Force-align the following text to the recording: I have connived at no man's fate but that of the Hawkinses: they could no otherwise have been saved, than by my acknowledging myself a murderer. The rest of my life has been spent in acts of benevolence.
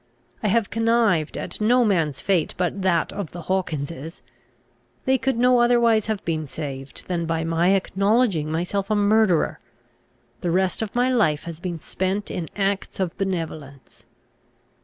I 0.41 0.47
have 0.47 0.71
connived 0.71 1.37
at 1.37 1.61
no 1.61 1.85
man's 1.85 2.19
fate 2.21 2.55
but 2.57 2.81
that 2.81 3.13
of 3.13 3.29
the 3.33 3.43
Hawkinses: 3.43 4.23
they 5.05 5.19
could 5.19 5.37
no 5.37 5.59
otherwise 5.61 6.07
have 6.07 6.25
been 6.25 6.47
saved, 6.47 7.05
than 7.07 7.27
by 7.27 7.43
my 7.43 7.75
acknowledging 7.75 8.51
myself 8.51 8.89
a 8.89 8.95
murderer. 8.95 9.59
The 10.39 10.49
rest 10.49 10.81
of 10.81 10.95
my 10.95 11.13
life 11.13 11.43
has 11.43 11.59
been 11.59 11.77
spent 11.77 12.31
in 12.31 12.49
acts 12.55 12.99
of 12.99 13.15
benevolence. 13.19 14.07